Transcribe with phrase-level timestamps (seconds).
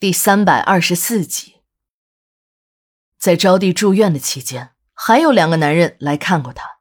[0.00, 1.56] 第三百二十四集，
[3.18, 6.78] 在招娣住院的期间，还有两个男人来看过她，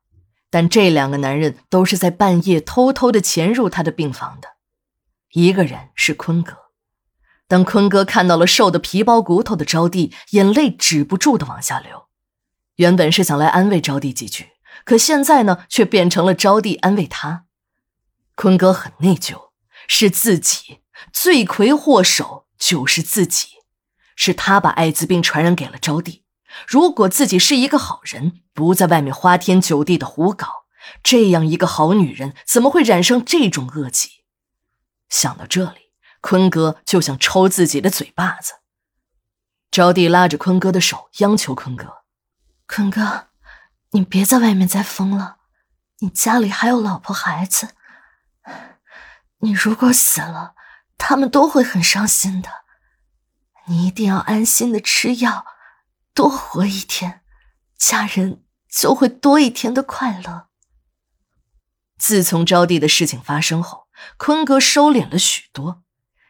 [0.50, 4.51] 但这两个男人都是在半夜偷偷的潜入她的病房的。
[5.33, 6.55] 一个人是坤哥，
[7.45, 12.07] 当坤哥看到了瘦的皮包骨头的招娣，眼泪止不住的往下流。
[12.75, 14.51] 原本是想来安慰招娣几句，
[14.86, 17.43] 可现在呢，却变成了招娣安慰他。
[18.36, 19.49] 坤哥很内疚，
[19.89, 20.79] 是自己
[21.11, 22.38] 罪魁祸首。
[22.60, 23.48] 就是自己，
[24.16, 26.22] 是他把艾滋病传染给了招娣。
[26.67, 30.66] 如果自己是一个好人，不在外面花天酒地的胡搞，
[31.02, 34.26] 这样一个好女人怎么会染上这种恶疾？
[35.08, 38.55] 想到这里，坤哥就想抽自己的嘴巴子。
[39.72, 42.00] 招娣拉着坤哥的手，央求坤哥
[42.67, 43.28] ：“坤哥，
[43.91, 45.38] 你别在外面再疯了，
[46.00, 47.70] 你家里还有老婆孩子，
[49.38, 50.55] 你如果死了……”
[50.99, 52.49] 他们都会很伤心的，
[53.66, 55.45] 你一定要安心的吃药，
[56.13, 57.22] 多活一天，
[57.75, 60.50] 家人就会多一天的快乐。
[61.97, 65.81] 自从招娣的事情发生后，坤哥收敛了许多，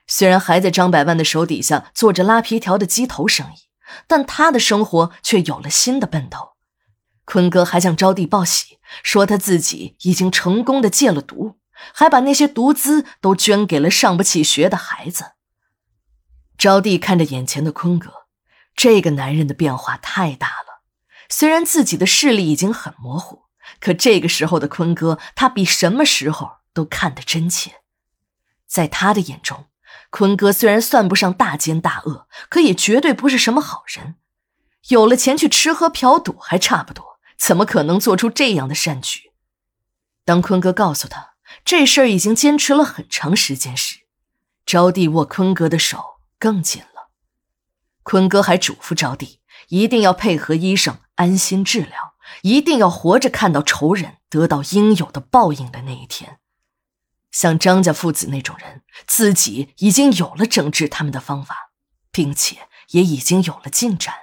[0.08, 3.70] 虽然还在张百万的手底下做着拉皮条的鸡头生意，
[4.08, 6.54] 但他的生活却有了新的奔头。
[7.26, 11.59] 坤哥还向招娣报喜，说他自己已经成功的戒了毒。
[11.94, 15.34] 还把那些毒资都捐给了上不起学的孩子。
[16.58, 18.12] 招娣看着眼前的坤哥，
[18.76, 20.82] 这个男人的变化太大了。
[21.30, 23.44] 虽然自己的视力已经很模糊，
[23.80, 27.76] 可这个时候的坤哥，他比什么时候都看得真切。
[28.68, 29.68] 在他的眼中，
[30.10, 34.16] 坤哥虽然算不上大奸大恶，可也绝对不是什么好人。
[34.90, 39.32] 有了钱去吃喝嫖赌还差不多，怎么可能做出这样的善举？
[40.26, 41.36] 当坤哥告诉他。
[41.66, 44.02] 这事儿已经坚持了很长时间时，
[44.66, 47.10] 招娣握坤哥的手更紧了。
[48.04, 56.40] 坤哥还嘱咐招娣，一定要配合医生安心治疗，一定要活着看到仇人得到应有的报应的那一天。
[57.32, 61.72] 像张家父子那种人，自己已经有了整治他们的方法，
[62.12, 64.16] 并且也已经有了进展。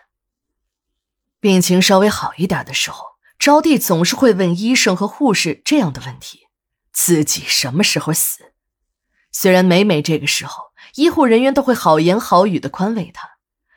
[1.38, 3.04] 病情稍微好一点的时候，
[3.38, 6.45] 招娣总是会问医生和护士这样的问题。
[6.96, 8.54] 自己什么时候死？
[9.30, 13.32] 虽然每每这个时候，医护人员都会好言好语的宽慰他，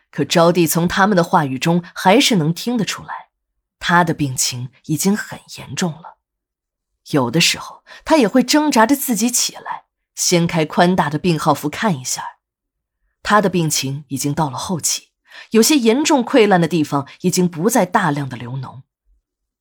[0.09, 3.27] 可招娣从他们的话语中还是能听得出来，
[3.77, 6.19] 他的病情已经很严重了。
[7.11, 9.83] 有的时候，他也会挣扎着自己起来，
[10.15, 12.23] 掀开宽大的病号服看一下。
[13.21, 15.09] 他的病情已经到了后期，
[15.51, 18.83] 有些严重溃烂的地方已经不再大量的流脓。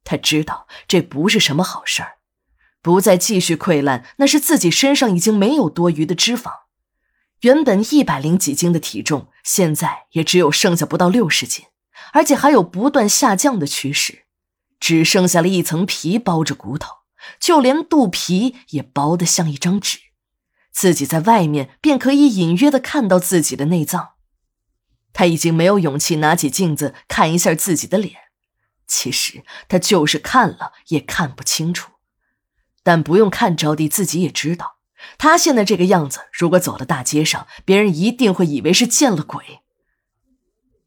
[0.04, 2.17] 他知道这不是什么好事儿。
[2.80, 6.50] 不再继续溃烂，那是自己身上已经没有多余的脂肪。
[7.40, 11.66] 原本一百零几斤的体重，现在也只有剩下不到六十斤，
[12.12, 14.24] 而且还有不断下降的趋势，
[14.80, 16.88] 只剩下了一层皮包着骨头，
[17.38, 19.98] 就连肚皮也薄得像一张纸。
[20.72, 24.10] 自己在外面便可以隐约的看到自己的内脏。
[25.12, 28.14] 他已经没有勇气拿起镜子看一下自己的脸，
[28.86, 31.92] 其实他就是看了也看不清楚。
[32.88, 34.78] 但不用看招娣，自己也知道，
[35.18, 39.60] 他现在这个样子，如果走到大街上，别人一定会以为是见了鬼。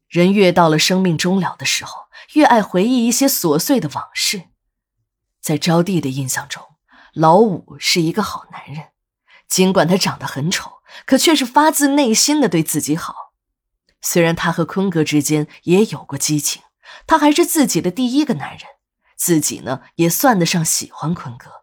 [0.08, 4.48] 人越到了生命终了的时候，越爱回忆一些琐碎的往事。
[5.40, 6.60] 在招娣的印象中，
[7.14, 8.86] 老五是一个好男人，
[9.46, 13.14] 尽管他长得很丑，可却是发自内心的对自己好。
[14.00, 16.62] 虽然他和坤哥之间也有过激情，
[17.06, 18.62] 他还是自己的第一个男人，
[19.16, 21.61] 自己呢也算得上喜欢坤哥。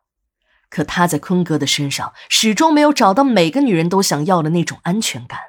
[0.70, 5.40] 可他在坤哥的身上始终没有找到每个女人都想要的那种安全感。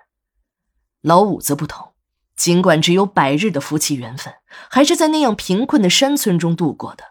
[1.02, 1.92] 老五则不同，
[2.36, 4.34] 尽管只有百日的夫妻缘分，
[4.70, 7.04] 还是在那样贫困的山村中度过的，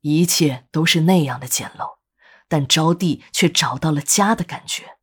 [0.00, 1.96] 一切都是那样的简陋，
[2.48, 4.96] 但招娣却找到了家的感觉。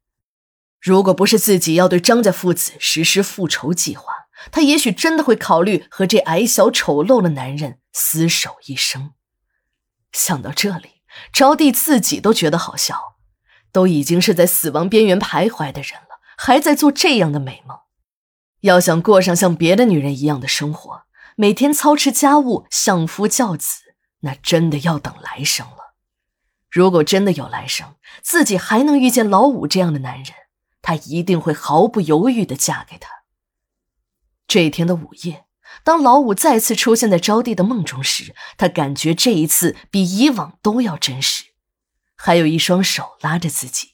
[0.82, 9.14] 如果不是自己要对张家父子实施复仇计划，他也许真的会考虑和这矮小丑陋的男人厮守一生。
[10.12, 10.95] 想到这里。
[11.32, 13.16] 招娣自己都觉得好笑，
[13.72, 17.80] 都已经是在死亡边缘徘徊的人了，还在做这样的美梦。
[18.62, 21.04] 要想过上像别的女人一样的生活，
[21.36, 25.94] 每天操持家务、相夫教子，那真的要等来生了。
[26.70, 30.34] 如果真的有来生，自己还能遇见老五这样的男人，
[30.82, 33.10] 她一定会毫不犹豫的嫁给他。
[34.48, 35.45] 这一天的午夜。
[35.84, 41.44] 当老五再次出现在招娣的梦中时，他感觉这一次比以往都要真实，
[42.16, 43.90] 还有一双手拉着自己。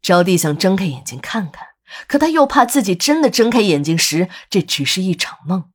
[0.00, 1.66] 招娣想睁开眼睛看看，
[2.06, 5.70] 可他又怕自己真的睁开眼睛时，这只是一场梦。